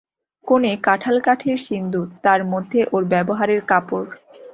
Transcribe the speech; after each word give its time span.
কোণে 0.47 0.71
কাঁঠাল-কাঠের 0.77 1.57
সিন্দুক, 1.57 2.07
তার 2.21 2.41
মধ্যে 2.45 2.79
ওর 2.91 3.03
ব্যবহারের 3.05 3.61
কাপড়। 3.65 4.09